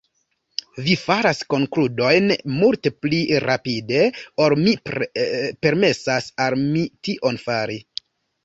[0.85, 4.01] Vi faras konkludojn multe pli rapide
[4.47, 7.79] ol mi permesas al mi tion fari.